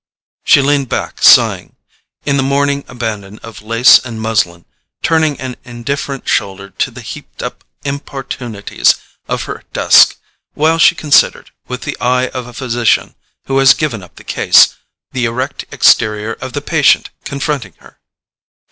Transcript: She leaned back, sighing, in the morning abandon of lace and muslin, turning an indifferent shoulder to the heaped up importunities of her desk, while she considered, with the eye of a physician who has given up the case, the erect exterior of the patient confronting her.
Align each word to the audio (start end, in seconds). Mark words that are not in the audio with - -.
She 0.43 0.61
leaned 0.63 0.89
back, 0.89 1.21
sighing, 1.21 1.75
in 2.25 2.37
the 2.37 2.41
morning 2.41 2.83
abandon 2.87 3.37
of 3.43 3.61
lace 3.61 3.99
and 3.99 4.19
muslin, 4.19 4.65
turning 5.03 5.39
an 5.39 5.57
indifferent 5.63 6.27
shoulder 6.27 6.71
to 6.71 6.89
the 6.89 7.01
heaped 7.03 7.43
up 7.43 7.63
importunities 7.85 8.95
of 9.27 9.43
her 9.43 9.63
desk, 9.73 10.15
while 10.55 10.79
she 10.79 10.95
considered, 10.95 11.51
with 11.67 11.83
the 11.83 11.95
eye 11.99 12.29
of 12.29 12.47
a 12.47 12.53
physician 12.53 13.13
who 13.45 13.59
has 13.59 13.75
given 13.75 14.01
up 14.01 14.15
the 14.15 14.23
case, 14.23 14.75
the 15.11 15.25
erect 15.25 15.65
exterior 15.71 16.33
of 16.33 16.53
the 16.53 16.61
patient 16.61 17.11
confronting 17.23 17.75
her. 17.77 17.99